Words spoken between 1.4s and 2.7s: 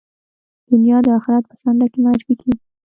په څنډه کې معرفي کېږي.